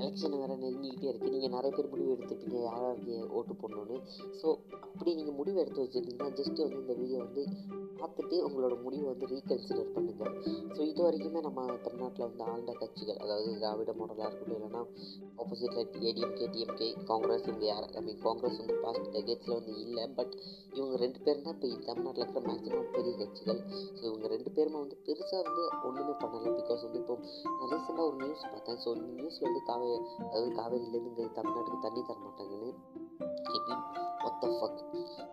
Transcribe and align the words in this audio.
Election 0.00 0.36
வேறு 0.36 0.54
நெருங்கிக்கிட்டே 0.56 1.08
இருக்குது 1.10 1.32
நீங்கள் 1.32 1.54
நிறைய 1.54 1.70
பேர் 1.70 1.90
முடிவு 1.90 2.14
எடுத்துப்பீங்க 2.14 2.58
யாராவது 2.64 3.16
ஓட்டு 3.32 3.54
போடணுன்னு 3.54 3.98
ஸோ 4.40 4.48
அப்படி 4.84 5.10
நீங்கள் 5.14 5.36
முடிவு 5.36 5.60
எடுத்து 5.60 5.84
வச்சுருந்தீங்கன்னா 5.84 6.30
ஜஸ்ட்டு 6.38 6.66
வந்து 6.66 6.82
இந்த 6.82 6.94
வீடியோ 6.94 7.20
வந்து 7.24 7.44
பார்த்துட்டு 8.00 8.36
உங்களோட 8.46 8.74
முடிவை 8.82 9.06
வந்து 9.10 9.28
ரீகன்சிடர் 9.32 9.92
பண்ணுங்கள் 9.94 10.34
ஸோ 10.74 10.80
இது 10.90 11.00
வரைக்குமே 11.06 11.40
நம்ம 11.40 11.66
தமிழ்நாட்டில் 11.84 12.26
வந்து 12.26 12.44
ஆழ்ந்த 12.50 12.72
கட்சிகள் 12.80 13.20
அதாவது 13.24 13.50
திராவிட 13.58 13.92
மாடலாக 14.00 14.28
இருக்கட்டும் 14.28 14.58
இல்லைன்னா 14.58 14.82
ஆப்போசிட்டில் 15.40 15.80
ஏடிஎம்கே 16.08 16.46
டிஎம்கே 16.54 16.88
காங்கிரஸ் 17.10 17.46
இவங்க 17.48 17.66
யார்? 17.66 17.88
ஐ 17.92 18.02
மீன் 18.02 18.22
காங்கிரஸ் 18.26 18.58
வந்து 18.60 18.76
பாஸ்ட் 18.84 19.10
டெகேட்ஸில் 19.14 19.56
வந்து 19.58 19.74
இல்லை 19.84 20.04
பட் 20.18 20.34
இவங்க 20.74 20.96
ரெண்டு 21.04 21.20
பேரும் 21.20 21.44
தான் 21.44 21.56
இப்போ 21.56 21.68
தமிழ்நாட்டில் 21.88 22.24
இருக்கிற 22.24 22.42
மேக்ஸிமம் 22.48 22.90
பெரிய 22.96 23.12
கட்சிகள். 23.20 23.60
ஸோ 23.96 24.02
இவங்க 24.10 24.26
ரெண்டு 24.34 24.50
பேருமே 24.56 24.78
வந்து 24.78 24.98
பெருசாக 25.06 25.42
வந்து 25.42 25.64
ஒன்றுமே 25.88 26.14
பண்ணலை 26.22 26.52
பிகாஸ் 26.60 26.84
வந்து 26.86 27.00
இப்போ 27.02 27.16
நான் 27.50 27.70
ரீசெண்டாக 27.72 28.08
ஒரு 28.08 28.16
நியூஸ் 28.22 28.44
பார்த்தேன். 28.52 28.80
ஸோ 28.84 28.88
இந்த 28.96 29.10
நியூஸில் 29.18 29.48
வந்து 29.48 29.62
காவே 29.70 29.90
அதாவது 30.24 30.50
காவேரியிலேருந்து 30.60 31.12
இங்கே 31.14 31.26
தமிழ்நாட்டுக்கு 31.38 31.84
தண்ணி 31.86 32.02
தர 32.02 32.18
மாட்டாங்கன்னு 32.26 32.70
ஒத்த 34.28 34.46
ஃபக் 34.54 34.80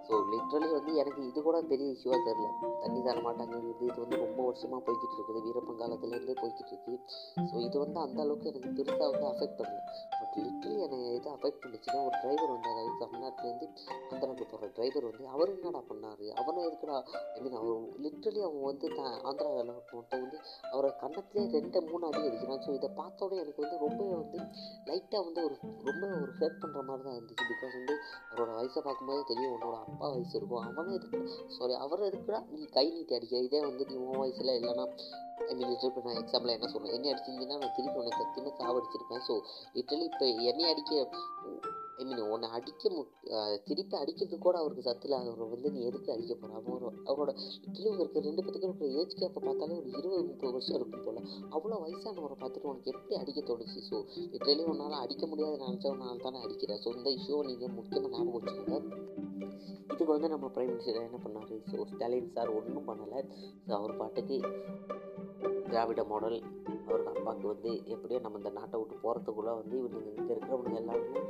ஸோ 0.08 0.18
லிட்ரலி 0.32 0.68
வந்து 0.76 0.92
எனக்கு 1.02 1.22
இது 1.30 1.40
கூட 1.48 1.58
பெரிய 1.72 1.88
இஷ்யூவாக 1.96 2.20
தெரில 2.28 2.48
தண்ணி 2.82 3.00
தர 3.08 3.18
மாட்டாங்கிறது 3.26 3.88
இது 3.88 3.98
வந்து 4.04 4.18
ரொம்ப 4.24 4.40
வருஷமாக 4.48 4.80
போய்கிட்டு 4.86 5.16
இருக்குது. 5.18 5.40
வீரப்பன் 5.46 5.80
காலத்துலேருந்தே 5.82 6.36
போய்கிட்டு 6.42 6.72
இருக்கு. 6.74 6.94
ஸோ 7.50 7.56
இது 7.66 7.78
வந்து 7.84 8.00
அந்த 8.04 8.20
அளவுக்கு 8.24 8.50
எனக்கு 8.52 8.70
பெருசாக 8.78 9.10
வந்து 9.14 9.28
அஃபெக்ட் 9.32 9.58
பண்ணல. 9.60 9.82
பட் 10.20 10.38
லிட்ரலி 10.46 10.78
எனக்கு 10.86 11.08
இது 11.18 11.30
அஃபெக்ட் 11.34 11.60
பண்ணுச்சுன்னா 11.64 12.00
ஒரு 12.08 12.16
டிரைவர் 12.22 12.54
வந்து 12.56 12.70
அதாவது 12.74 12.94
தமிழ்நாட்டிலேருந்து 13.04 13.68
ஆந்திராவுக்கு 14.12 14.48
போகிற 14.54 14.70
டிரைவர் 14.78 15.08
வந்து 15.10 15.28
அவர் 15.34 15.52
என்னடா 15.56 15.82
பண்ணார்? 15.90 16.24
அவனை 16.44 16.64
எதுக்குடா? 16.70 17.00
ஐ 17.36 17.42
மீன் 17.44 17.60
அவர் 17.62 17.84
லிட்ரலி 18.06 18.42
அவன் 18.48 18.66
வந்து 18.70 18.88
த 18.98 19.02
ஆந்திராவில் 19.30 19.74
ஒருத்தன் 19.98 20.24
வந்து 20.26 20.40
அவரை 20.74 20.92
கன்னத்திலே 21.04 21.46
ரெண்டு 21.58 21.82
மூணு 21.90 22.04
அடி 22.12 22.24
அடிக்கிறான். 22.30 22.64
ஸோ 22.68 22.72
இதை 22.80 22.92
பார்த்தோடனே 23.02 23.42
எனக்கு 23.44 23.64
வந்து 23.66 23.84
ரொம்ப 23.86 24.02
வந்து 24.16 24.40
லைட்டாக 24.90 25.24
வந்து 25.28 25.44
ஒரு 25.50 25.58
ரொம்ப 25.90 26.04
ஒரு 26.24 26.32
ஹேட் 26.42 26.60
பண்ணுற 26.64 26.82
மாதிரி 26.90 27.06
தான் 27.10 27.18
இருந்துச்சு. 27.20 27.46
பிகாஸ் 27.54 27.78
வந்து 27.82 27.97
அவரோட 28.30 28.50
வயசை 28.58 28.82
பார்க்கும்போதே 28.88 29.24
தெரியும் 29.32 29.54
உன்னோட 29.56 29.76
அப்பா 29.86 30.08
வயசு 30.16 30.36
இருக்கும். 30.40 30.66
அவனை 30.70 30.94
எதுக்கு? 30.98 31.20
சாரி 31.58 31.74
அவர் 31.86 32.08
எதுக்குடா? 32.10 32.42
நீ 32.54 32.62
கை 32.78 32.86
நீட்டி 32.96 33.16
அடிக்கிற. 33.18 33.42
இதே 33.48 33.62
வந்து 33.70 33.86
நீ 33.92 33.96
உன் 34.06 34.22
வயசில் 34.24 34.56
இல்லைன்னா 34.58 34.86
ஐ 35.50 35.56
மீன் 35.58 35.74
இப்போ 35.88 36.02
நான் 36.06 36.20
எக்ஸாம்பிள் 36.22 36.54
என்ன 36.56 36.68
சொல்கிறேன் 36.74 36.96
என்ன 36.98 37.10
அடிச்சிருந்தீங்கன்னா 37.12 37.60
நான் 37.64 37.76
திருப்பி 37.76 38.00
உன்னை 38.02 38.14
சத்தியமாக 38.20 38.54
சாவடிச்சிருப்பேன். 38.62 39.24
ஸோ 39.28 39.34
லிட்டரலி 39.76 40.08
இப்போ 40.12 40.26
என்னை 40.52 40.66
அடிக்க 40.72 40.94
ஐ 42.02 42.04
மீன் 42.08 42.22
உன்னை 42.34 42.48
அடிக்க 42.56 42.90
மு 42.96 43.02
திருப்பி 43.68 43.96
அடிக்கிறதுக்கு 44.00 44.46
கூட 44.46 44.58
அவருக்கு 44.62 44.84
சத்தில் 44.88 45.16
அவரை 45.20 45.46
வந்து 45.54 45.70
நீ 45.76 45.80
எதுக்கு 45.90 46.10
அடிக்க 46.16 46.34
போகிற 46.36 46.58
அவரோட 46.60 46.92
அவரோட 47.10 47.32
லிட்டரலி 47.64 47.90
உங்களுக்கு 47.94 48.24
ரெண்டு 48.28 48.44
பேத்துக்கும் 48.44 48.72
இருக்கிற 48.72 48.90
ஏஜ் 49.00 49.18
கேப்பை 49.22 49.42
பார்த்தாலே 49.48 49.78
ஒரு 49.80 49.90
இருபது 50.00 50.24
முப்பது 50.24 50.52
வருஷம் 50.52 50.78
இருக்கும் 50.80 51.06
போல். 51.08 51.22
அவ்வளோ 51.56 51.80
வயசானவரை 51.86 52.38
பார்த்துட்டு 52.44 52.72
உனக்கு 52.72 52.94
எப்படி 52.94 53.18
அடிக்க 53.22 53.42
தோணுச்சு? 53.42 53.80
ஸோ 53.90 53.98
லிட்டரலி 54.34 54.66
உன்னால் 54.74 55.02
அடிக்க 55.04 55.26
முடியாது 55.28 55.58
நினச்சவனால 55.66 56.22
தானே 56.26 56.42
அடிக்கிறேன் 56.46 56.82
ஸோ 56.86 56.96
இந்த 56.98 57.10
இஷ்யூவை 57.18 57.44
நீங்கள் 57.52 57.76
முக்கியமாக 57.80 58.14
ஞாபகம் 58.16 58.38
வச்சுக்கோங்க. 58.38 58.80
இதுக்கு 59.92 60.14
வந்து 60.16 60.30
நம்ம 60.34 60.46
பிரைம் 60.56 60.72
மினிஸ்டர் 60.72 61.06
என்ன 61.08 61.20
பண்ணார்? 61.26 61.54
ஸோ 61.72 61.86
ஸ்டாலின் 61.92 62.34
சார் 62.38 62.56
ஒன்றும் 62.58 62.88
பண்ணலை. 62.90 63.22
ஸோ 63.68 63.74
அவர் 63.80 64.00
பாட்டுக்கு 64.02 64.38
திராவிட 65.72 66.02
மாடல் 66.12 66.38
அவருக்கு 66.88 67.12
அப்பாவுக்கு 67.14 67.48
வந்து 67.54 67.70
எப்படியோ 67.94 68.20
நம்ம 68.26 68.40
இந்த 68.42 68.52
நாட்டை 68.58 68.76
விட்டு 68.80 68.96
போகிறதுக்குள்ளே 69.04 69.54
வந்து 69.62 69.76
இவனுங்க 69.80 70.12
இங்கே 70.20 70.32
இருக்கிறவனுங்க 70.34 70.78
எல்லாருமே 70.82 71.22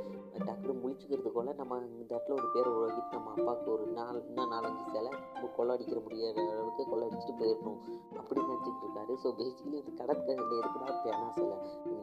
டக்குனு 0.48 0.74
முழிச்சுக்கிறதுக்குள்ள 0.82 1.52
நம்ம 1.60 1.78
இந்த 2.00 2.10
இடத்துல 2.14 2.36
ஒரு 2.40 2.48
பேர் 2.54 2.70
உருவாக்கிட்டு 2.72 3.16
நம்ம 3.16 3.32
அப்பாவுக்கு 3.36 3.68
ஒரு 3.76 3.86
நாலு 3.98 4.18
இன்னும் 4.28 4.52
நாலஞ்சு 4.54 4.84
சிலை 4.94 5.12
கொள்ளை 5.56 5.72
அடிக்கிற 5.76 6.00
முடியாத 6.04 6.36
அளவுக்கு 6.52 6.82
கொள்ளை 6.90 7.04
அடிச்சுட்டு 7.08 7.34
போயிடணும் 7.40 7.80
அப்படின்னு 8.18 8.50
நினச்சிட்டு 8.52 8.82
இருக்காரு. 8.84 9.12
ஸோ 9.22 9.30
பேசிக்கலி 9.40 9.76
வந்து 9.80 9.94
கடற்கரையில் 10.00 10.60
இருக்கிறா 10.62 10.88
பேனா 11.04 11.28
சிலை. 11.38 11.56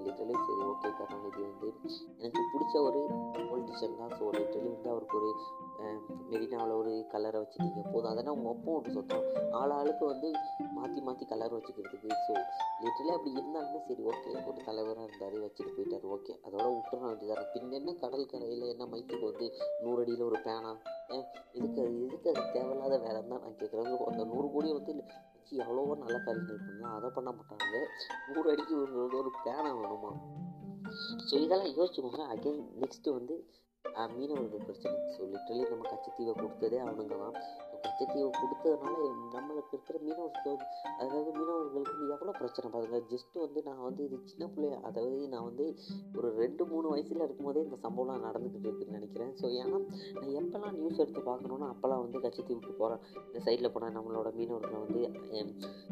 லிட்டரலி 0.06 0.36
சரி 0.48 0.64
ஓகே 0.72 0.92
கருணாநிதி 1.00 1.42
வந்து 1.50 1.70
எனக்கு 2.24 2.44
பிடிச்ச 2.54 2.76
ஒரு 2.88 3.02
பொலிட்டிஷியன் 3.50 4.00
தான். 4.02 4.14
ஸோ 4.20 4.26
லிட்டரலி 4.40 4.70
வந்து 4.76 4.92
அவருக்கு 4.96 5.18
ஒரு 5.22 5.32
மெரினாவில் 6.32 6.74
ஒரு 6.82 6.92
கலரை 7.14 7.40
வச்சுட்டீங்க 7.42 7.82
போதும். 7.94 8.12
அதனால் 8.12 8.36
உங்கள் 8.36 8.52
ஒப்பம் 8.54 8.76
ஒன்று 8.78 8.96
சொத்தம் 8.96 9.26
ஆள் 9.60 9.74
ஆளுக்கு 9.78 10.06
வந்து 10.12 10.30
மாற்றி 10.78 11.00
மாற்றி 11.08 11.26
கலர் 11.32 11.56
வச்சுக்கிறதுக்கு. 11.56 12.10
ஸோ 12.28 12.34
லிட்டரலி 12.82 13.12
அப்படி 13.16 13.34
இருந்தாலுமே 13.36 13.80
சரி 13.88 14.04
ஓகே 14.12 14.32
ஒரு 14.50 14.60
தலைவராக 14.68 15.08
இருந்தார் 15.08 15.38
வச்சுட்டு 15.46 15.74
போயிட்டார் 15.76 16.08
ஓகே 16.16 16.34
அதோட 16.46 16.66
விட்டுற 16.76 17.00
வேண்டியதாக 17.06 17.46
பின் 17.54 17.76
என்ன 17.80 17.94
கடல் 18.04 18.30
கரையில் 18.34 18.72
என்ன 18.74 18.86
மைத்துக்கு 18.94 19.26
வந்து 19.32 19.48
நூறு 19.84 20.02
அடியில் 20.04 20.28
ஒரு 20.30 20.40
பேனா? 20.48 20.72
இதுக்கு 21.10 21.22
இதுக்கு 21.58 21.84
இதுக்கு 22.06 22.30
அது 22.34 22.44
தேவையில்லாத 22.56 22.96
வேலை 23.06 23.20
தான் 23.32 23.44
நான் 23.46 23.60
கேட்குறேன். 23.62 23.92
அந்த 24.12 24.24
நூறு 24.32 24.48
கோடி 24.56 24.72
வந்து 24.78 24.94
வச்சு 25.36 25.54
எவ்வளவோ 25.64 25.96
நல்ல 26.04 26.18
காரியங்கள் 26.26 26.64
பண்ணலாம் 26.64 26.96
அதை 26.98 27.10
பண்ண 27.18 27.30
மாட்டாங்க 27.38 27.76
நூறு 28.30 28.48
அடிக்கு 28.54 28.76
ஒரு 28.84 29.20
ஒரு 29.22 29.32
பேனா 29.46 29.70
வேணுமா? 29.82 30.12
ஸோ 31.28 31.34
இதெல்லாம் 31.46 31.72
யோசிச்சுக்கோங்க. 31.78 32.24
அகைன் 32.34 32.64
நெக்ஸ்ட்டு 32.82 33.16
வந்து 33.20 33.36
மீனவர்கள் 33.94 34.66
பிரச்சனை. 34.68 34.98
ஸோ 35.14 35.22
லிட்டரலி 35.34 35.64
நம்ம 35.70 35.90
கச்சத்தீவை 35.92 36.34
கொடுத்ததே 36.42 36.80
அவனுங்க 36.86 37.18
தான். 37.24 37.36
ஸோ 37.98 38.22
கொடுத்ததுனால 38.40 39.02
நம்மளுக்கு 39.36 39.74
இருக்கிற 39.76 39.98
மீனவர்கள் 40.06 40.58
அதாவது 41.02 41.30
மீனவர்களுக்கு 41.38 42.06
எவ்வளோ 42.16 42.32
பிரச்சனை 42.40 42.68
பாருங்க. 42.76 42.98
ஜஸ்ட்டு 43.12 43.44
வந்து 43.44 43.60
நான் 43.68 43.84
வந்து 43.88 44.02
இது 44.08 44.18
சின்ன 44.32 44.46
பிள்ளைய 44.54 44.76
அதாவது 44.88 45.18
நான் 45.34 45.46
வந்து 45.50 45.66
ஒரு 46.18 46.30
ரெண்டு 46.42 46.64
மூணு 46.72 46.88
வயசில் 46.94 47.26
இருக்கும்போதே 47.26 47.64
இந்த 47.68 47.78
சம்பவம்லாம் 47.86 48.26
நடந்துக்கிட்டு 48.28 48.68
இருக்குன்னு 48.70 48.98
நினைக்கிறேன். 49.00 49.32
ஸோ 49.42 49.46
ஏன்னா 49.62 49.80
நான் 50.20 50.34
எப்போல்லாம் 50.42 50.76
நியூஸ் 50.80 51.02
எடுத்து 51.04 51.24
பார்க்கணுன்னா 51.30 51.70
அப்போல்லாம் 51.74 52.04
வந்து 52.06 52.24
கச்சத்தீவுக்கு 52.26 52.74
போகிறேன் 52.82 53.04
இந்த 53.28 53.42
சைடில் 53.48 53.74
போனால் 53.76 53.96
நம்மளோட 53.98 54.32
மீனவர்களை 54.40 54.80
வந்து 54.86 55.04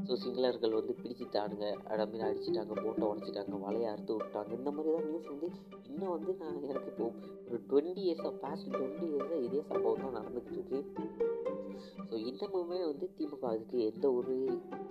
ஸோ 0.07 0.15
சிங்களர்கள் 0.23 0.77
வந்து 0.79 0.95
பிடிச்சிட்டானுங்க 1.01 1.67
அடமீன் 1.93 2.27
அடிச்சிட்டாங்க 2.29 2.75
போட்டை 2.83 3.05
உடச்சிட்டாங்க 3.11 3.61
வலையை 3.67 3.87
அறுத்து 3.93 4.17
விட்டாங்க. 4.19 4.51
இந்த 4.59 4.71
மாதிரி 4.77 4.95
தான் 4.97 5.07
நியூஸ் 5.09 5.31
வந்து 5.33 5.49
இன்னும் 5.91 6.13
வந்து 6.15 6.33
நான் 6.41 6.61
எனக்கு 6.71 6.91
இப்போ 6.93 7.07
ஒரு 7.49 7.59
டுவெண்ட்டி 7.69 8.03
இயர்ஸாக 8.07 8.33
பாஸ்ட் 8.43 8.71
டுவெண்ட்டி 8.75 9.07
இயர்ஸாக 9.11 9.41
இதே 9.47 9.63
சம்பவம் 9.71 10.05
தான் 10.05 10.17
நடந்துக்கிட்டு 10.19 10.59
இருக்கு. 10.59 10.79
ஸோ 12.09 12.15
இன்னமுமே 12.29 12.79
வந்து 12.91 13.07
திமுக 13.17 13.45
அதுக்கு 13.53 13.77
எந்த 13.91 14.05
ஒரு 14.19 14.35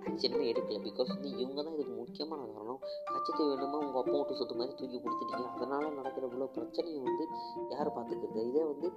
ஆக்ஷனுமே 0.09 0.45
எடுக்கல. 0.51 0.79
பிகாஸ் 0.87 1.13
வந்து 1.15 1.31
இவங்க 1.43 1.59
தான் 1.63 1.75
இதுக்கு 1.77 1.95
முக்கியமான 2.01 2.41
காரணம். 2.53 2.81
கச்சத்தை 3.13 3.43
வேணுமா 3.51 3.79
உங்கள் 3.85 4.01
அப்பா 4.03 4.17
விட்டு 4.19 4.39
சொத்து 4.41 4.59
மாதிரி 4.61 4.75
தூக்கி 4.81 4.99
கொடுத்துட்டீங்க. 4.99 5.47
அதனால் 5.55 5.97
நடக்கிற 5.99 6.23
இவ்வளோ 6.29 6.49
பிரச்சனையை 6.57 7.01
வந்து 7.09 7.25
யார் 7.75 7.95
பார்த்துக்கிறது 7.97 8.47
இதே 8.51 8.65
வந்து 8.71 8.89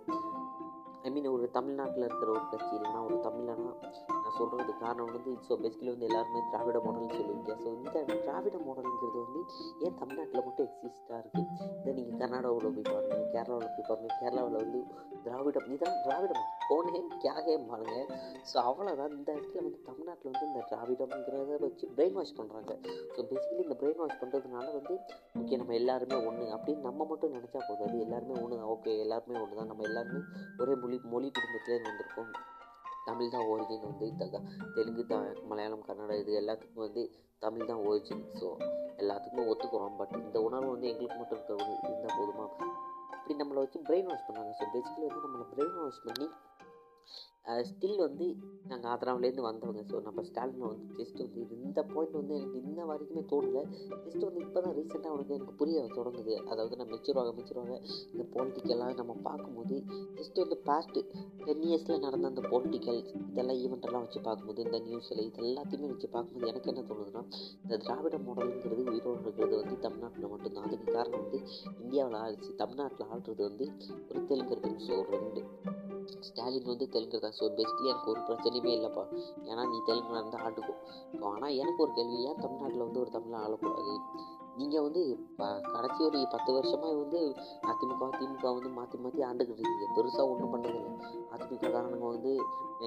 ஐ 1.07 1.11
மீன் 1.15 1.27
ஒரு 1.35 1.45
தமிழ்நாட்டில் 1.57 2.05
இருக்கிற 2.07 2.31
ஒரு 2.37 2.45
கட்சி 2.53 2.73
இல்லைனா 2.77 3.01
ஒரு 3.09 3.17
தமிழனா 3.27 3.73
நான் 4.23 4.37
சொல்கிறது 4.39 4.73
காரணம் 4.81 5.11
வந்து 5.17 5.33
ஸோ 5.49 5.55
பேசிக்கலி 5.63 5.91
வந்து 5.93 6.09
எல்லாருமே 6.09 6.41
திராவிட 6.53 6.79
மாடல்னு 6.87 7.19
சொல்லுவீங்க 7.19 7.53
ஸோ 7.63 7.69
இந்த 7.77 8.17
திராவிட 8.25 8.57
மாடலுங்கிறது 8.67 9.21
வந்து 9.27 9.41
ஏன் 9.87 9.99
தமிழ்நாட்டில் 10.01 10.45
மட்டும் 10.47 10.67
எக்ஸிஸ்டாக 10.69 11.21
இருக்குது 11.23 11.47
இதை 11.81 11.95
நீங்கள் 11.99 12.19
கர்நாடகாவில் 12.23 12.75
போய் 12.79 12.91
பாருங்கள் 12.91 13.31
கேரளாவில் 13.35 13.75
போய் 13.77 13.89
பாருங்கள் 13.91 14.19
கேரளாவில் 14.23 14.59
வந்து 14.65 14.81
திராவிடம். 15.27 15.67
இதெல்லாம் 15.75 16.03
திராவிடம்? 16.07 16.43
போனே 16.69 17.01
கியாகே 17.23 17.55
பாருங்க. 17.69 17.97
ஸோ 18.51 18.57
அவ்வளோதான் 18.69 19.15
இந்த 19.19 19.29
இடத்துல 19.37 19.63
வந்து 19.63 19.81
தமிழ்நாட்டில் 19.89 20.31
வந்து 20.33 20.49
இந்த 20.51 20.63
திராவிடம்ங்கிறத 20.71 21.59
வச்சு 21.65 21.87
பிரெயின் 21.97 22.17
வாஷ் 22.19 22.37
பண்ணுறாங்க 22.39 22.73
ஸோ 23.15 23.21
பேசிக்கலி 23.31 23.63
இந்த 23.67 23.77
பிரெயின் 23.83 24.01
வாஷ் 24.03 24.21
பண்ணுறதுனால 24.23 24.67
வந்து 24.79 24.95
ஓகே 25.41 25.59
நம்ம 25.63 25.75
எல்லாருமே 25.81 26.19
ஒன்று 26.29 26.47
அப்படின்னு 26.57 26.87
நம்ம 26.89 27.07
மட்டும் 27.13 27.35
நினச்சா 27.37 27.63
போதாது 27.69 27.97
எல்லாருமே 28.07 28.37
ஒன்று 28.43 28.61
தான் 28.61 28.73
ஓகே 28.75 28.95
எல்லாருமே 29.05 29.37
ஒன்று 29.43 29.61
தான் 29.61 29.71
நம்ம 29.73 29.87
எல்லாருமே 29.91 30.21
ஒரே 30.63 30.77
மொழி 30.85 30.99
மொழி 31.15 31.31
குடும்பத்துலேருந்து 31.39 31.91
வந்திருக்கோம் 31.91 32.33
தமிழ் 33.09 33.35
தான் 33.35 33.49
ஒரிஜின் 33.51 33.87
வந்து 33.89 34.07
த 34.21 34.41
தெலுங்கு 34.77 35.03
த 35.11 35.17
மலையாளம் 35.51 35.87
கன்னடம் 35.89 36.21
இது 36.23 36.33
எல்லாத்துக்கும் 36.41 36.85
வந்து 36.87 37.03
தமிழ் 37.43 37.69
தான் 37.71 37.83
ஒரிஜின் 37.89 38.25
ஸோ 38.41 38.49
எல்லாத்துக்குமே 39.03 39.45
ஒத்துக்கிறோம். 39.51 39.97
பட் 40.01 40.15
இந்த 40.21 40.39
உணர்வு 40.41 40.71
வந்து 40.75 40.91
எங்களுக்கு 40.93 41.19
மட்டும் 41.21 41.39
இருக்க 41.39 41.55
இருந்தால் 41.89 42.17
போதுமா? 42.19 42.47
அப்படி 43.27 43.43
நம்மளை 43.43 43.61
வச்சு 43.63 43.79
பிரெயின் 43.87 44.09
வாஷ் 44.09 44.27
பண்ணுவாங்க. 44.27 44.53
ஸோ 44.59 44.65
பேசிக்கலி 44.73 45.07
வந்து 45.07 45.23
நம்மளை 45.23 45.47
பிரெயின் 45.53 45.73
வாஷ் 45.79 46.05
பண்ணி 46.05 46.27
ஸ்டில் 47.69 48.01
வந்து 48.05 48.27
நாங்கள் 48.71 48.91
ஆந்திராவிலேருந்து 48.93 49.45
வந்தவங்க. 49.49 49.83
ஸோ 49.91 49.97
நம்ம 50.07 50.23
ஸ்டாலின் 50.29 50.65
வந்து 50.71 50.95
ஜஸ்ட் 51.01 51.21
வந்து 51.25 51.57
இந்த 51.67 51.81
பாயிண்ட் 51.93 52.17
வந்து 52.21 52.35
எனக்கு 52.39 52.59
இன்ன 52.63 52.87
வரைக்குமே 52.89 53.23
தோணல. 53.33 53.61
ஜஸ்ட் 54.05 54.25
வந்து 54.29 54.41
இப்போ 54.47 54.61
தான் 54.65 54.75
ரீசெண்டாக 54.79 55.13
அவனுக்கு 55.13 55.37
எனக்கு 55.37 55.55
புரிய 55.61 55.85
தொடங்குது. 55.99 56.35
அதாவது 56.51 56.79
நான் 56.81 56.91
மெச்சூர்வாக 56.95 57.33
மெச்சூர்வாக 57.39 57.77
இந்த 58.13 58.25
பொலிட்டிக்கெல்லாம் 58.35 58.99
நம்ம 59.01 59.17
பார்க்கும்போது 59.29 59.77
ஜஸ்ட் 60.19 60.43
வந்து 60.45 60.59
பாஸ்ட்டு 60.69 61.03
டென் 61.45 61.65
இயர்ஸில் 61.69 62.05
நடந்த 62.07 62.33
அந்த 62.33 62.45
பொலிட்டிக்கல் 62.53 63.01
இதெல்லாம் 63.31 63.61
ஈவெண்ட்டெல்லாம் 63.65 64.05
வச்சு 64.07 64.21
பார்க்கும்போது 64.29 64.65
இந்த 64.67 64.81
நியூஸில் 64.89 65.25
இது 65.29 65.47
எல்லாத்தையுமே 65.47 65.91
வச்சு 65.95 66.09
பார்க்கும்போது 66.09 66.51
எனக்கு 66.53 66.71
என்ன 66.75 66.85
தோணுதுன்னா 66.91 67.25
இந்த 67.63 67.77
திராவிட 67.87 68.19
மாடலுங்கிறது 68.27 68.85
உயிரோடு 68.93 69.23
இருக்கிறது 69.23 69.57
வந்து 69.63 69.77
தமிழ்நாட்டில் 69.87 70.33
மட்டும்தான். 70.35 70.69
அதுக்கு 70.69 70.89
காரணம் 70.93 71.23
வந்து 71.25 71.41
இந்தியாவில் 71.85 72.21
ஆள்ச்சு. 72.25 72.53
தமிழ்நாட்டில் 72.55 73.11
ஆள்றது 73.13 73.43
வந்து 73.51 73.67
ஒரு 74.11 74.23
தெலுங்கர்கள் 74.31 74.79
ஸோ 74.89 74.97
ரெண்டு. 75.15 75.43
ஸ்டாலின் 76.29 76.71
வந்து 76.73 76.89
தெலுங்கு 76.89 77.21
தான். 77.21 77.37
ஸோ 77.41 77.45
பெஸ்ட்லி 77.59 77.87
எனக்கு 77.93 78.11
ஒரு 78.11 78.21
பிரச்சனையுமே 78.29 78.73
இல்லைப்பா. 78.79 79.05
ஏன்னா 79.51 79.63
நீ 79.73 79.79
தெலுங்குல 79.89 80.21
இருந்தால் 80.21 80.45
ஆண்டுக்கும் 80.47 80.81
ஆனால் 81.33 81.57
எனக்கு 81.63 81.83
ஒரு 81.83 81.93
கேள்வி. 81.93 82.19
ஏன் 82.29 82.43
தமிழ்நாட்டில் 82.45 82.87
வந்து 82.87 83.01
ஒரு 83.01 83.11
தமிழை 83.11 83.41
ஆளக்கூடாது? 83.47 83.95
நீங்கள் 84.61 84.85
வந்து 84.85 85.01
ப 85.39 85.47
கடைசி 85.73 86.01
ஒரு 86.05 86.19
பத்து 86.35 86.51
வருஷமாக 86.53 86.93
வந்து 87.01 87.21
அதிமுக 87.71 88.07
திமுக 88.19 88.47
வந்து 88.59 88.69
மாற்றி 88.69 88.99
மாற்றி 88.99 89.23
ஆண்டுக்கிட்டு 89.23 89.63
இருக்கீங்க. 89.63 89.89
பெருசாக 89.97 90.31
ஒன்றும் 90.33 90.53
பண்ணதில்லை. 90.55 90.93
அதிமுககாரனுங்க 91.35 92.09
வந்து 92.15 92.33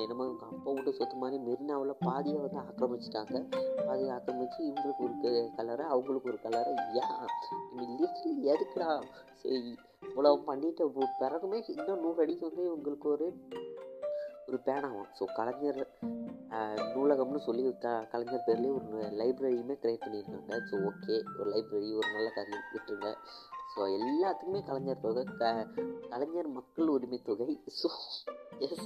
என்னமோ 0.04 0.24
இவங்க 0.24 0.46
அப்பா 0.46 0.72
விட்டு 0.72 0.92
சொத்து 0.94 1.16
மாதிரி 1.16 1.38
மெரினாவில் 1.44 1.94
பாதியை 2.08 2.40
வந்து 2.46 2.60
ஆக்கிரமிச்சிட்டாங்க. 2.64 3.36
பாதியை 3.88 4.10
ஆக்கிரமிச்சு 4.16 4.60
இவங்களுக்கு 4.70 5.06
ஒரு 5.08 5.52
கலரை 5.58 5.86
அவங்களுக்கு 5.86 6.32
ஒரு 6.32 6.40
கலரை. 6.48 6.74
ஏன்? 7.04 7.16
லிட்ரலி 8.00 8.34
எதுக்குடா? 8.54 8.92
சரி 9.44 9.60
இவ்வளோ 10.20 10.40
பண்ணிட்டு 10.46 10.86
பிறகுமே 11.20 11.58
இன்னும் 11.74 12.02
நூறு 12.02 12.22
அடிக்கு 12.24 12.44
வந்து 12.48 12.64
இவங்களுக்கு 12.70 13.08
ஒரு 13.08 13.28
ஒரு 14.48 14.58
பேனாகும் 14.66 15.06
ஸோ 15.18 15.24
கலைஞர் 15.38 15.80
நூலகம்னு 16.94 17.40
சொல்லி 17.46 17.64
க 17.84 17.94
கலைஞர் 18.12 18.44
பேர்லேயே 18.48 18.74
ஒரு 18.78 18.88
லைப்ரரியுமே 19.20 19.76
க்ரியேட் 19.84 20.04
பண்ணியிருக்காங்க. 20.04 20.58
ஸோ 20.70 20.76
ஓகே 20.90 21.16
ஒரு 21.40 21.48
லைப்ரரி 21.54 21.90
ஒரு 21.94 22.10
நல்ல 22.16 22.28
காரியம் 22.30 22.68
விட்டுருங்க. 22.74 23.12
ஸோ 23.74 23.80
எல்லாத்துக்குமே 23.98 24.60
கலைஞர் 24.68 25.04
தொகை 25.04 25.24
க 25.40 25.52
கலைஞர் 26.12 26.50
மக்கள் 26.58 26.94
உரிமை 26.94 27.20
தொகை. 27.28 27.48
ஸோ 27.80 27.90
எஸ் 28.66 28.86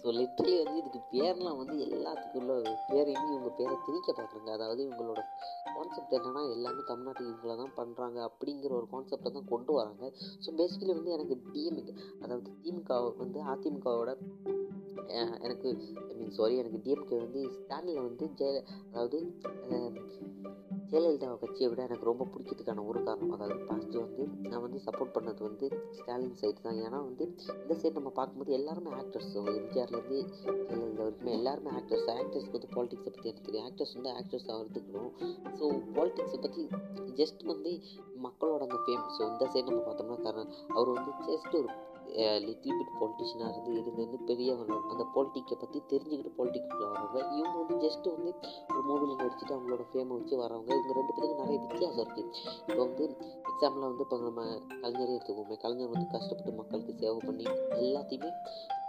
ஸோ 0.00 0.06
லிட்ரலி 0.18 0.54
வந்து 0.60 0.78
இதுக்கு 0.80 1.00
பேர்லாம் 1.12 1.58
வந்து 1.60 1.74
எல்லாத்துக்குள்ள 1.86 2.52
பேரையுமே 2.90 3.28
இவங்க 3.34 3.50
பேரை 3.60 3.76
திணிக்க 3.86 4.08
பார்க்குறாங்க. 4.12 4.50
அதாவது 4.56 4.80
இவங்களோட 4.86 5.20
கான்செப்ட் 5.74 6.16
என்னன்னா 6.18 6.42
எல்லாமே 6.54 6.82
தமிழ்நாட்டுக்கு 6.90 7.32
இவங்கள 7.34 7.56
தான் 7.62 7.76
பண்ணுறாங்க 7.80 8.18
அப்படிங்கிற 8.28 8.72
ஒரு 8.80 8.88
கான்செப்டை 8.94 9.32
தான் 9.36 9.50
கொண்டு 9.52 9.72
வராங்க. 9.78 10.04
ஸோ 10.44 10.54
பேசிக்கலி 10.60 10.92
வந்து 10.98 11.14
எனக்கு 11.18 11.36
டிஎம்கே 11.52 11.94
அதாவது 12.22 12.50
திமுக 12.64 13.00
வந்து 13.22 13.40
அதிமுகவோட 13.54 14.12
எனக்கு 15.46 15.68
ஐ 16.08 16.14
மீன் 16.16 16.34
சாரி 16.38 16.56
எனக்கு 16.62 16.80
டிஎம்கே 16.84 17.18
வந்து 17.24 17.42
ஸ்டாண்டில் 17.58 18.06
வந்து 18.08 18.24
ஜெய 18.40 18.56
அதாவது 18.90 19.18
ஜெயலலிதாவை 20.90 21.08
ஜெயலலிதா 21.14 21.40
கட்சியை 21.40 21.66
விட 21.70 21.80
எனக்கு 21.82 22.08
ரொம்ப 22.10 22.24
பிடிக்கிறதுக்கான 22.32 22.84
ஒரு 22.90 23.00
காரணம் 23.02 23.32
அதாவது 23.32 23.56
ஃபஸ்ட்டு 23.64 24.02
வந்து 24.04 24.22
நான் 24.50 24.62
வந்து 24.62 24.78
சப்போர்ட் 24.86 25.14
பண்ணது 25.16 25.40
வந்து 25.46 25.66
ஸ்டாலின் 25.96 26.36
சைடு 26.40 26.60
தான். 26.62 26.78
ஏன்னா 26.86 26.98
வந்து 27.08 27.24
இந்த 27.62 27.74
சைடு 27.80 27.94
நம்ம 27.98 28.12
பார்க்கும்போது 28.18 28.52
எல்லாருமே 28.52 28.92
ஆக்டர்ஸ் 29.00 29.34
எம்ஜிஆர்லேருந்து 29.52 30.18
ஜெயலலிதா 30.68 31.02
வரைக்குமே 31.02 31.34
எல்லாருமே 31.38 31.72
ஆக்டர்ஸ் 31.80 32.08
ஆக்டர்ஸ்க்கு 32.14 32.56
வந்து 32.58 32.72
பாலிடிக்ஸை 32.76 33.10
பற்றி 33.10 33.28
எனக்கு 33.30 33.46
தெரியும். 33.48 33.66
ஆக்டர்ஸ் 33.68 33.94
வந்து 33.98 34.12
ஆக்டர்ஸ் 34.20 34.48
ஆகிறதுக்கணும் 34.54 35.12
ஸோ 35.58 35.66
பாலிடிக்ஸை 35.98 36.40
பற்றி 36.46 36.64
ஜஸ்ட் 37.20 37.44
வந்து 37.44 37.72
மக்களோட 38.26 38.62
அந்த 38.68 38.80
ஃபேம் 38.84 39.06
ஸோ 39.16 39.22
இந்த 39.32 39.44
சைடு 39.52 39.68
நம்ம 39.70 39.84
பார்த்தோம்னா 39.88 40.18
காரணம் 40.22 40.50
அவர் 40.76 40.94
வந்து 40.96 41.12
ஜஸ்ட் 41.30 41.54
ஒரு 41.54 41.68
லிட்டில் 42.46 42.78
பிட் 42.78 42.94
பொலிட்டிஷியனாக 43.00 43.52
இருந்து 43.52 44.02
இருந்து 44.02 44.18
பெரியவங்க 44.30 44.74
அந்த 44.92 45.04
பொலிட்டிக்கை 45.14 45.56
பற்றி 45.58 45.78
தெரிஞ்சுக்கிட்டு 45.92 46.32
பொலிட்டிக்குள்ளே 46.38 46.86
வரவங்க 46.92 47.18
இவங்க 47.38 47.56
வந்து 47.62 47.76
ஜஸ்ட் 47.84 48.06
வந்து 48.14 48.30
ஒரு 48.70 48.82
மூவியில் 48.88 49.20
நடிச்சுட்டு 49.22 49.56
அவங்களோட 49.56 49.84
ஃபேமை 49.90 50.14
வச்சு 50.18 50.36
வரவங்க 50.36 50.72
இவங்க 50.78 50.94
ரெண்டு 51.00 51.14
பேருக்கும் 51.16 51.42
நிறைய 51.42 51.58
வித்தியாசம் 51.64 52.02
இருக்குது 52.04 52.32
இப்போ 52.68 52.80
வந்து 52.84 53.04
எக்ஸாம்பிளாக 53.50 53.90
வந்து 53.90 54.04
இப்போ 54.06 54.18
நம்ம 54.18 54.42
கலைஞரே 54.82 55.14
எடுத்துக்கோமே. 55.16 55.56
கலைஞர் 55.56 55.92
வந்து 55.94 56.06
கஷ்டப்பட்டு 56.16 56.52
மக்களுக்கு 56.52 56.94
சேவை 57.02 57.20
பண்ணி 57.26 57.46
எல்லாத்தையுமே 57.84 58.30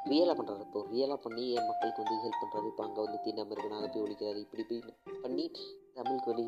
ரியலாக 0.09 0.35
பண்ணுறாரு 0.39 0.63
இப்போ 0.67 0.81
ரியலாக 0.91 1.19
பண்ணி 1.25 1.43
என் 1.55 1.69
மக்களுக்கு 1.71 2.03
வந்து 2.03 2.21
ஹெல்ப் 2.25 2.41
பண்ணுறாரு 2.43 2.67
இப்போ 2.71 2.83
அங்கே 2.83 3.01
வந்து 3.05 3.19
தீண்டாமல் 3.25 3.55
இருக்கு. 3.55 3.75
அதை 3.79 3.89
போய் 3.93 4.05
ஒழிக்கிறாரு. 4.05 4.39
இப்படி 4.45 4.63
இப்படி 4.65 5.19
பண்ணி 5.21 5.45
தமிழுக்கு 5.93 6.31
வழி 6.31 6.43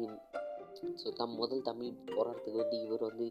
ஸோ 1.01 1.09
தம் 1.19 1.35
முதல் 1.41 1.65
தமிழ் 1.69 1.91
போராட்டத்துக்கு 2.15 2.59
வேண்டி 2.59 2.77
இவர் 2.85 3.03
வந்து 3.07 3.25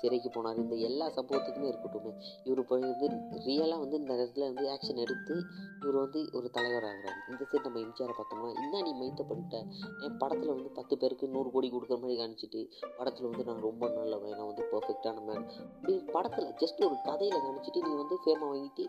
சிறைக்கு 0.00 0.28
போனார். 0.34 0.60
இந்த 0.62 0.76
எல்லா 0.88 1.06
சம்பவத்துக்குமே 1.16 1.68
இருக்கட்டுமே. 1.70 2.12
இவர் 2.48 2.62
போய் 2.70 2.84
வந்து 2.90 3.08
ரியலாக 3.46 3.78
வந்து 3.84 3.96
இந்த 4.02 4.12
இடத்துல 4.18 4.48
வந்து 4.50 4.64
ஆக்ஷன் 4.74 5.02
எடுத்து 5.04 5.34
இவர் 5.82 5.98
வந்து 6.04 6.20
ஒரு 6.38 6.48
தலைவர் 6.56 6.86
ஆகிறார். 6.90 7.18
இந்த 7.32 7.42
சைடு 7.50 7.64
நம்ம 7.66 7.80
எம்ஜிஆரை 7.86 8.14
பார்த்தோம்னா 8.18 8.50
என்ன 8.62 8.82
நீ 8.86 8.92
மைத்த 9.02 9.24
பண்ணிட்ட. 9.30 9.58
என் 10.06 10.18
படத்தில் 10.22 10.54
வந்து 10.56 10.70
பத்து 10.78 10.96
பேருக்கு 11.02 11.32
நூறு 11.36 11.50
கோடி 11.56 11.70
கொடுக்குற 11.74 11.98
மாதிரி 12.04 12.18
காணிச்சிட்டு 12.22 12.62
படத்தில் 12.98 13.28
வந்து 13.30 13.46
நான் 13.50 13.64
ரொம்ப 13.68 13.92
நல்லவன் 13.98 14.36
நான் 14.38 14.50
வந்து 14.52 14.66
பர்ஃபெக்டான 14.74 15.24
மேன் 15.28 15.46
அப்படி 15.76 15.94
படத்தில் 16.16 16.50
ஜஸ்ட் 16.62 16.82
ஒரு 16.88 16.98
கதையில் 17.08 17.44
காணிச்சிட்டு 17.46 17.86
நீ 17.86 17.94
வந்து 18.02 18.18
ஃபேமாக 18.24 18.50
வாங்கிட்டு 18.52 18.84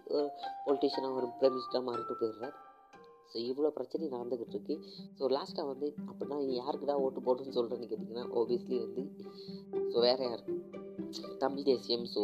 பொலிட்டிஷியனாக 0.68 1.20
ஒரு 1.22 1.30
பிரமிஸ்டாக 1.40 1.84
மாறிட்டு 1.90 2.16
போயிடுற. 2.22 2.48
ஸோ 3.34 3.38
இவ்வளோ 3.50 3.70
பிரச்சனை 3.70 4.10
நடந்துக்கிட்டு 4.10 4.56
இருக்கு 4.58 4.78
ஸோ 5.20 5.30
லாஸ்ட்டாக 5.38 5.68
வந்து 5.68 5.94
அப்படின்னா 6.10 6.38
நீ 6.46 6.60
யாருக்குடா 6.60 6.94
ஓட்டு 6.94 7.22
போடுன்னு 7.22 7.58
சொல்கிறேன்னு 7.58 7.92
கேட்டிங்கன்னா 7.92 8.26
ஓபியஸ்லி 8.42 8.80
வந்து 8.86 9.04
ஸோ 9.94 10.00
வேறு 10.00 10.24
யாருக்கு 10.24 10.56
தமிழ் 11.38 11.64
தேசியம் 11.64 12.08
ஸோ 12.16 12.24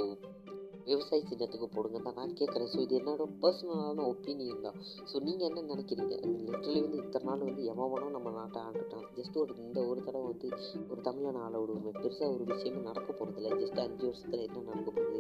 விவசாய 0.90 1.24
சின்னத்துக்கு 1.30 1.68
போடுங்க 1.74 2.00
தான் 2.00 2.14
நான் 2.14 2.34
கேட்குறேன். 2.34 2.70
ஸோ 2.74 2.78
இது 2.80 3.00
என்னோட 3.00 3.24
பர்சனலான 3.42 4.04
ஒப்பீனியன் 4.08 4.62
தான். 4.62 4.78
ஸோ 5.12 5.20
நீங்கள் 5.22 5.48
என்ன 5.48 5.62
நினைக்கிறீங்க? 5.62 6.14
லிட்ரலி 6.50 6.82
வந்து 6.82 6.98
இத்தனை 6.98 7.26
நாள் 7.30 7.44
வந்து 7.48 7.64
எவனோ 7.66 8.10
நம்ம 8.10 8.30
நாட்டை 8.30 8.62
ஆண்டுட்டான் 8.62 9.04
ஜஸ்ட் 9.16 9.38
ஒரு 9.38 9.56
இந்த 9.58 9.86
ஒரு 9.86 10.04
தடவை 10.04 10.26
வந்து 10.26 10.50
ஒரு 10.90 11.02
தமிழன் 11.02 11.36
ஆள 11.36 11.60
விடுவோமே 11.60 11.92
பெருசாக 11.98 12.34
ஒரு 12.34 12.44
விஷயமே 12.44 12.82
நடக்க 12.82 13.14
போகிறதில்ல 13.14 13.52
ஜஸ்ட் 13.64 13.80
அஞ்சு 13.80 14.06
வருஷத்தில் 14.06 14.40
என்ன 14.40 14.62
நடக்க 14.62 14.92
போகுது? 14.92 15.20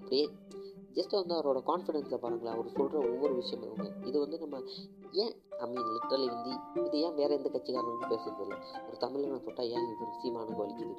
அப்படியே 0.00 0.28
ஜஸ்ட் 0.90 1.14
வந்து 1.14 1.34
அவரோட 1.36 1.58
கான்ஃபிடென்ஸை 1.66 2.18
பாருங்களேன் 2.18 2.54
அவர் 2.54 2.68
சொல்கிற 2.72 2.98
ஒவ்வொரு 3.08 3.34
விஷயமும் 3.34 3.76
இது 4.04 4.16
வந்து 4.20 4.38
நம்ம 4.38 4.56
ஏன் 5.22 5.32
ஐ 5.58 5.68
மீன் 5.70 5.88
லிட்டரலி 5.90 6.28
ஹிந்தி 6.34 6.54
இது 6.82 6.98
ஏன் 7.00 7.16
வேறு 7.16 7.32
எந்த 7.34 7.48
கட்சிக்காரங்களும் 7.48 8.12
பேசுறது 8.12 8.44
இல்லை? 8.44 8.56
ஒரு 8.86 8.96
தமிழனை 9.04 9.38
தொட்டால் 9.40 9.70
ஏன் 9.72 9.88
இவர் 9.92 10.16
சீமானுக்கு 10.20 10.62
வலிக்குது 10.62 10.94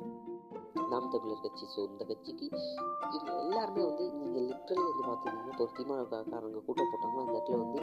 நாம் 0.92 1.12
தமிழர் 1.14 1.44
கட்சி 1.44 1.66
ஸோ 1.74 1.82
இந்த 1.88 2.04
கட்சிக்கு 2.06 2.46
இவங்க 3.10 3.32
எல்லாருமே 3.42 3.84
வந்து 3.86 4.06
நீங்கள் 4.18 4.48
லிட்ரலி 4.50 4.84
வந்து 4.88 5.04
பார்த்துக்கிங்கன்னா 5.04 5.52
இப்போ 5.52 5.66
ஒரு 5.66 5.74
திமுககாரங்க 5.78 6.62
கூட்டம் 6.68 6.92
போட்டாங்கன்னா 6.92 7.24
அந்த 7.26 7.36
இடத்துல 7.36 7.60
வந்து 7.64 7.82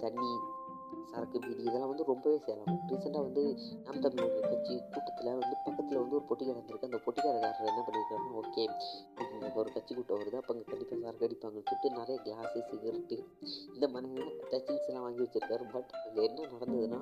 தண்ணி 0.00 0.30
சரக்கு 1.10 1.38
பீடி 1.44 1.62
இதெல்லாம் 1.68 1.90
வந்து 1.90 2.04
ரொம்பவே 2.10 2.38
சேலம். 2.46 2.70
ரீசெண்டாக 2.90 3.22
வந்து 3.26 3.42
நாம் 3.84 4.00
தமிழ் 4.04 4.32
கட்சி 4.50 4.74
கூட்டத்தில் 4.94 5.30
வந்து 5.42 5.56
பக்கத்தில் 5.66 6.00
வந்து 6.02 6.16
ஒரு 6.18 6.26
பொட்டி 6.30 6.44
நடந்திருக்கு. 6.50 6.88
அந்த 6.90 7.00
பொட்டிக்கடைக்காரர் 7.06 7.70
என்ன 7.72 7.82
பண்ணியிருக்காருன்னா 7.86 8.32
ஓகே 8.42 8.64
ஒரு 9.60 9.70
கட்சி 9.76 9.92
கூட்டம் 9.98 10.18
வருது. 10.20 10.38
அப்போ 10.40 10.52
அங்கே 10.54 10.66
கண்டிப்பாக 10.70 11.00
சரக்கு 11.02 11.26
அடிப்பாங்கன்னு 11.26 11.66
சொல்லிட்டு 11.68 11.90
நிறைய 11.98 12.16
கிளாஸு 12.26 12.60
சிகரெட்டு 12.70 13.16
இந்த 13.76 13.86
மாதிரி 13.94 14.24
டச்சிங்ஸ் 14.50 14.88
எல்லாம் 14.90 15.04
வாங்கி 15.06 15.22
வச்சிருக்காரு. 15.24 15.64
பட் 15.74 15.92
அங்கே 16.02 16.22
என்ன 16.28 16.48
நடந்ததுன்னா 16.54 17.00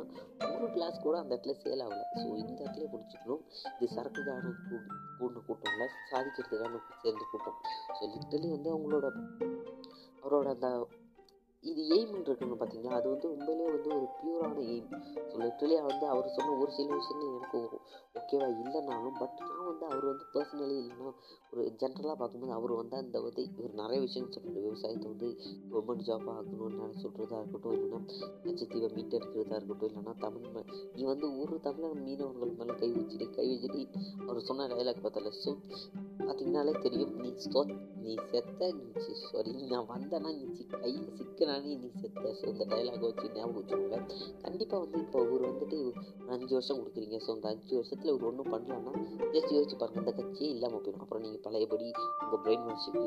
ஒரு 0.55 0.69
கிளாஸ் 0.77 1.03
கூட 1.07 1.15
அந்த 1.23 1.33
இடத்துல 1.35 1.55
சேல் 1.65 1.85
ஆகலை. 1.87 2.05
ஸோ 2.21 2.27
இந்த 2.43 2.59
இடத்துல 2.65 2.87
பிடிச்சிக்கணும். 2.95 3.43
இது 3.79 3.89
சரக்குக்கான 3.97 4.53
கூ 4.69 4.77
கூடின 5.19 5.43
கூட்டம் 5.49 5.73
இல்லை. 5.75 5.89
சாதிக்கிறதுக்கான 6.11 6.83
சேர்ந்த 7.03 7.25
கூட்டம். 7.33 7.59
ஸோ 7.97 8.03
லிட்டலி 8.15 8.51
வந்து 8.57 8.71
அவங்களோட 8.75 9.07
அவரோட 10.23 10.49
அந்த 10.57 10.69
இது 11.65 11.83
எய்ம்னு 11.89 12.23
இருக்குன்னு 12.23 12.57
பார்த்தீங்களா 12.57 12.97
அது 12.97 13.07
வந்து 13.09 13.29
உண்மையிலே 13.31 13.67
வந்து 13.71 13.91
ஒரு 13.97 14.07
பியூரான 14.17 14.59
எய்ம் 14.67 14.91
ஸோ 15.29 15.37
வந்து 15.83 16.07
அவர் 16.07 16.29
சொன்ன 16.29 16.57
ஒரு 16.59 16.71
சில 16.73 16.89
விஷயங்கள் 16.95 17.31
எனக்கு 17.31 17.61
ஓகேவா 18.15 18.49
இல்லைனாலும் 18.57 19.17
பட் 19.19 19.39
நான் 19.41 19.64
வந்து 19.75 19.87
அவர் 19.91 20.11
வந்து 20.11 20.27
பர்சனலி 20.35 20.77
இல்லைன்னா 20.81 21.11
ஒரு 21.53 21.65
ஜென்ரலாக 21.81 22.17
பார்க்கும்போது 22.21 22.55
அவர் 22.59 22.73
வந்து 22.81 22.97
அந்த 23.03 23.19
வந்து 23.27 23.43
இவர் 23.51 23.81
நிறைய 23.83 23.99
விஷயம் 24.07 24.33
சொல்கிறார் 24.35 24.65
விவசாயத்தை 24.67 25.09
வந்து 25.13 25.29
கவர்மெண்ட் 25.73 26.07
ஜாப் 26.09 26.29
ஆக்கணும்னு 26.35 27.03
சொல்கிறதா 27.05 27.41
இருக்கட்டும் 27.43 27.77
இல்லைன்னா 27.77 28.01
லட்சத்தீவை 28.47 28.91
மீட்டெடுக்கிறதா 28.97 29.59
இருக்கட்டும் 29.61 29.91
இல்லைன்னா 29.91 30.15
தமிழ் 30.25 30.43
நீ 30.97 31.03
வந்து 31.13 31.29
ஒரு 31.43 31.57
தமிழக 31.67 31.95
மீனவர்கள் 32.07 32.57
மேலே 32.61 32.75
கை 32.83 32.91
வச்சுட்டு 32.99 33.29
கை 33.39 33.47
வச்சுட்டு 33.53 33.83
அவர் 34.27 34.47
சொன்ன 34.51 34.69
டைலாக் 34.75 35.05
பார்த்தல 35.07 35.33
ஸோ 35.43 35.53
பார்த்தீங்கனாலே 36.27 36.73
தெரியும். 36.85 37.15
நீ 37.23 37.31
சோ 37.45 37.61
நீ 38.03 38.13
செத்த 38.31 38.69
நீ 38.77 38.85
சாரி 39.23 39.53
நான் 39.73 39.89
வந்தேன்னா 39.93 40.31
நீ 40.39 40.47
சி 40.57 40.65
கையில் 40.75 41.09
சிக்கனானே 41.19 41.73
நீ 41.83 41.89
செத்த. 42.01 42.23
ஸோ 42.39 42.45
இந்த 42.53 42.65
டைலாக் 42.73 43.07
வச்சு 43.07 43.27
ஞாபகம் 43.37 43.59
வச்சுக்கோங்க. 43.59 43.99
கண்டிப்பாக 44.45 44.81
வந்து 44.85 44.99
இப்போ 45.05 45.21
ஒரு 45.35 45.43
வந்துட்டு 45.49 45.79
ஒரு 45.87 45.93
அஞ்சு 46.35 46.53
வருஷம் 46.57 46.79
கொடுக்குறீங்க. 46.81 47.19
ஸோ 47.27 47.31
அந்த 47.37 47.49
அஞ்சு 47.55 47.75
வருஷத்தில் 47.81 48.15
ஒரு 48.17 48.27
ஒன்றும் 48.31 48.53
பண்ணலன்னா 48.55 48.95
ஜஸ்ட் 49.35 49.55
யோசிச்சு 49.65 49.79
பாருங்க 49.81 50.01
இந்த 50.03 50.13
கட்சியே 50.17 50.49
இல்லாமல் 50.55 50.83
போயிடும். 50.85 51.05
அப்புறம் 51.05 51.23
நீங்கள் 51.25 51.43
பழையபடி 51.45 51.87
உங்கள் 52.25 52.43
பிரெயின் 52.45 52.67
வாஷுக்கு 52.69 53.03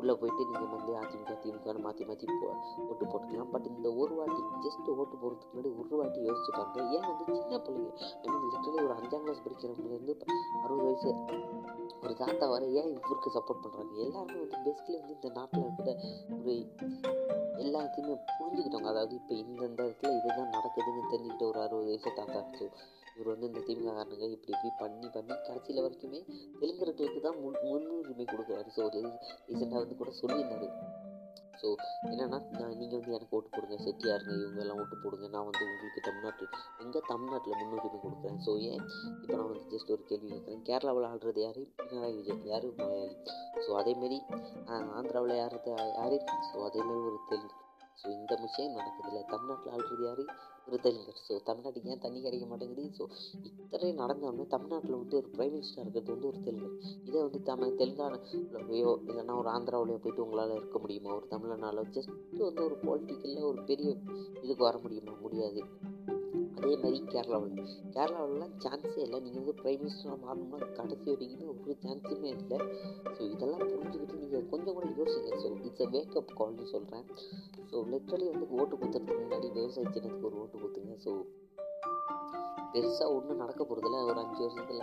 உள்ளே 0.00 0.14
போயிட்டு 0.20 0.42
நீங்கள் 0.50 0.70
வந்து 0.74 0.92
அதிமுக 1.00 1.34
திமுகன்னு 1.42 1.82
மாற்றி 1.86 2.04
மாற்றி 2.10 2.26
போ 2.42 2.50
ஓட்டு 2.90 3.04
போட்டுக்கலாம். 3.12 3.50
பட் 3.54 3.66
இந்த 3.72 3.90
ஒரு 4.02 4.14
வாட்டி 4.20 4.40
ஜஸ்ட் 4.66 4.92
ஓட்டு 5.00 5.18
போகிறதுக்கு 5.22 5.50
முன்னாடி 5.54 5.72
ஒரு 5.82 6.00
வாட்டி 6.02 6.28
யோசிச்சு 6.28 6.54
பாருங்க. 6.58 6.86
ஏன் 6.96 7.08
வந்து 7.08 7.26
சின்ன 7.42 7.60
பிள்ளைங்க 7.66 7.90
ஐ 8.22 8.28
மீன் 8.30 8.46
லிட்டரலி 8.54 8.80
ஒரு 8.86 8.96
அஞ்சாம் 9.00 9.26
கிளாஸ் 9.26 9.44
படிக்கிறவங்கலேருந்து 9.46 10.16
அறுபது 10.64 10.86
வயசு 10.88 11.12
ஒரு 12.02 12.14
தாத்தா 12.22 12.46
வர 12.54 12.64
ஏன் 12.80 12.90
இவருக்கு 12.94 13.34
சப்போர்ட் 13.36 13.62
பண்ணுறாங்க 13.64 13.92
எல்லாருமே 14.06 14.38
வந்து 14.44 14.58
பேசிக்கலி 14.66 14.98
வந்து 15.00 15.16
இந்த 15.16 15.30
நாட்டில் 15.38 15.64
இருக்கிற 15.66 15.90
ஒரு 16.36 16.54
எல்லாத்தையுமே 17.64 18.14
புரிஞ்சுக்கிட்டவங்க. 18.38 18.90
அதாவது 18.92 19.14
இப்போ 19.20 19.34
இந்தந்த 19.42 19.80
இடத்துல 19.86 20.12
இதுதான் 20.18 20.54
நடக்குதுன்னு 20.56 21.10
தெரிஞ்சுக்கிட்ட 21.12 21.46
ஒரு 21.52 21.60
அறுபது 21.64 21.88
வயசு 21.90 22.10
தாத்தா 22.20 22.40
ஸோ 22.58 22.66
இவர் 23.16 23.32
வந்து 23.32 23.48
இந்த 23.50 23.60
திமுக 23.66 23.92
காரணங்க 23.98 24.26
இப்படி 24.34 24.52
இப்படி 24.56 24.70
பண்ணி 24.82 25.08
பண்ணி 25.14 25.34
கடைசியில் 25.46 25.84
வரைக்குமே 25.84 26.20
தெலுங்கர்களுக்கு 26.60 27.20
தான் 27.26 27.40
முன் 27.44 27.58
முன்னுரிமை 27.70 28.26
கொடுக்குறாரு. 28.32 28.68
ஸோ 28.76 28.82
ரீசெண்டாக 29.48 29.80
வந்து 29.84 29.96
கூட 30.02 30.12
சொல்லியிருந்தாரு. 30.20 30.68
ஸோ 31.62 31.68
என்னென்னா 32.10 32.38
நான் 32.60 32.76
நீங்கள் 32.80 32.98
வந்து 32.98 33.14
எனக்கு 33.16 33.37
செட்டியாருங்க 33.88 34.32
இவங்க 34.40 34.60
எல்லாம் 34.64 34.80
ஓட்டு 34.82 34.96
போடுங்க. 35.02 35.26
நான் 35.34 35.46
வந்து 35.50 35.62
உங்களுக்கு 35.68 36.00
தமிழ்நாட்டு 36.08 36.46
எங்கள் 36.84 37.06
தமிழ்நாட்டில் 37.06 37.58
முன்னுரிமை 37.60 38.00
கொடுக்குறேன். 38.04 38.40
ஸோ 38.46 38.52
ஏன்? 38.70 38.84
இப்போ 39.20 39.36
நான் 39.36 39.48
வந்து 39.50 39.70
ஜஸ்ட் 39.74 39.92
ஒரு 39.96 40.04
கேள்வி 40.10 40.28
கேட்குறேன். 40.32 40.64
கேரளாவில் 40.70 41.08
ஆடுறது 41.12 41.42
யார்? 41.46 41.62
பினராயி 41.82 42.16
விஜயன். 42.18 42.44
யார்? 42.44 42.66
மலையாளி. 42.80 43.16
ஸோ 43.64 43.70
அதேமாரி 43.82 44.18
ஆந்திராவில் 44.98 45.34
யார் 45.36 45.56
யார்? 46.00 46.18
ஸோ 46.50 46.56
அதேமாரி 46.68 47.00
ஒரு 47.10 47.20
தெலுங்கு 47.30 47.56
ஸோ 48.00 48.06
இந்த 48.18 48.32
விஷயம் 48.42 48.76
நடக்குதுல்ல. 48.78 49.20
தமிழ்நாட்டில் 49.32 49.72
ஆடுறது 49.76 50.04
யார்? 50.08 50.24
ஒரு 50.68 50.78
தெலுங்கர் 50.82 51.20
ஸோ 51.28 51.34
தமிழ்நாட்டுக்கு 51.46 51.84
ஏன் 51.84 51.98
தண்ணி 51.98 52.20
கிடைக்க 52.20 52.46
மாட்டேங்குது? 52.46 52.90
ஸோ 52.98 53.04
இத்தனை 53.42 53.92
நடந்தாலும் 53.92 54.46
தமிழ்நாட்டில் 54.46 54.90
வந்து 54.90 55.16
ஒரு 55.16 55.28
பிரைம் 55.36 55.54
மினிஸ்டர் 55.54 55.80
இருக்கிறது 55.80 56.12
வந்து 56.12 56.26
ஒரு 56.26 56.38
தெலுங்கர் 56.44 56.74
இதே 57.04 57.20
வந்து 57.20 57.42
தமிழ் 57.42 57.76
தெலுங்கானாலையோ 57.78 58.98
இல்லைன்னா 59.06 59.36
ஒரு 59.38 59.50
ஆந்திராவிலையோ 59.50 59.98
போயிட்டு 59.98 60.24
உங்களால் 60.24 60.56
இருக்க 60.56 60.78
முடியுமா? 60.78 61.14
ஒரு 61.14 61.26
தமிழ்நாட்டில் 61.28 61.90
ஜஸ்ட் 61.90 62.36
வந்து 62.36 62.64
ஒரு 62.64 62.76
பொலிட்டிக்கலில் 62.82 63.42
ஒரு 63.42 63.62
பெரிய 63.62 63.96
இதுக்கு 64.42 64.64
வர 64.64 64.78
முடியுமா? 64.78 65.12
முடியாது. 65.20 65.62
அதே 66.54 66.76
மாதிரி 66.76 67.02
கேரளாவில். 67.08 67.66
கேரளாவிலலாம் 67.90 68.54
சான்ஸே 68.58 68.98
இல்லை. 68.98 69.20
நீங்கள் 69.20 69.44
வந்து 69.44 69.62
ப்ரைம் 69.62 69.82
மினிஸ்டராக 69.82 70.18
மாறணும்னா 70.24 70.72
கடைசி 70.72 71.10
வரைக்குமே 71.10 71.46
ஒரு 71.46 71.76
சான்ஸுமே 71.82 72.24
இல்லை. 72.24 72.58
ஸோ 73.04 73.20
இதெல்லாம் 73.30 73.68
யோசிங்க 75.80 75.94
இட்ஸ் 75.94 75.94
வேக்கப் 75.94 76.38
கால்னு 76.38 76.64
சொல்கிறேன் 76.72 77.04
ஸோ 77.70 77.76
லிட்ரலி 77.92 78.26
வந்து 78.32 78.46
ஓட்டு 78.56 78.74
கொடுத்துறதுக்கு 78.76 79.22
முன்னாடி 79.24 79.48
விவசாய 79.56 79.86
சின்னத்துக்கு 79.94 80.28
ஒரு 80.28 80.40
ஓட்டு 80.42 80.56
கொடுத்துங்க 80.58 80.94
ஸோ 81.04 81.12
பெருசாக 82.72 83.14
ஒன்றும் 83.16 83.40
நடக்க 83.42 83.64
போகிறதில்ல 83.64 84.00
ஒரு 84.08 84.18
அஞ்சு 84.22 84.40
வருஷத்தில். 84.46 84.82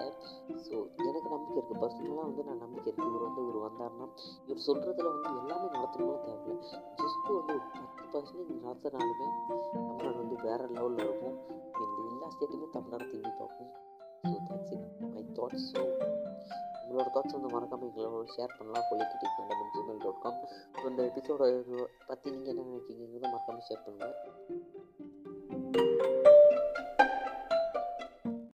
ஸோ 0.66 0.76
எனக்கு 1.08 1.30
நம்பிக்கை 1.34 1.58
இருக்குது 1.60 1.82
பர்சனலாக 1.82 2.26
வந்து 2.28 2.44
நான் 2.44 2.62
நம்பிக்கை 2.64 2.88
இருக்குது 2.90 3.10
இவர் 3.10 3.26
வந்து 3.28 3.42
இவர் 3.46 3.60
வந்தாருன்னா 3.66 4.08
இவர் 4.48 4.66
சொல்கிறதுல 4.68 5.12
வந்து 5.14 5.30
எல்லாமே 5.42 5.68
நடத்தணும்னு 5.76 6.24
தேவையில்ல. 6.26 6.56
ஜஸ்ட்டு 7.02 7.38
வந்து 7.40 7.54
ஒரு 7.58 7.66
பத்து 7.76 8.08
பர்சன்டேஜ் 8.14 8.64
நடத்தினாலுமே 8.68 9.28
தமிழ்நாடு 9.76 10.18
வந்து 10.18 10.38
வேறு 10.48 10.68
லெவலில் 10.78 11.06
இருக்கும். 11.08 11.38
இந்த 11.84 12.00
எல்லா 12.12 12.30
ஸ்டேட்டுமே 12.36 12.70
தமிழ்நாடு 12.78 13.10
திரும்பி 13.12 13.34
பார்க்கும் 13.40 13.72
so 14.24 14.36
that's 14.50 14.74
it 14.74 15.14
my 15.16 15.26
thoughts 15.40 15.70
so 15.72 15.84
உங்களோட 16.86 17.10
தாட்ஸ் 17.16 17.36
வந்து 17.38 17.52
மறக்காமல் 17.54 17.90
எங்களோட 17.90 18.26
ஷேர் 18.36 18.56
பண்ணலாம். 18.58 18.86
கொல்லிக்கிட்டி 18.90 19.28
madam 19.50 19.72
Gmail 19.76 20.02
dot 20.06 20.22
com 20.24 20.40
so 20.80 20.86
இந்த 20.92 21.02
எபிசோட 21.12 21.44
பற்றி 22.10 22.28
நீங்கள் 22.36 22.54
என்ன 22.54 22.66
நினைக்கிறீங்கிறத 22.70 23.28
மறக்காமல் 23.34 23.68
ஷேர் 23.70 23.84
பண்ணுங்கள் 23.86 24.16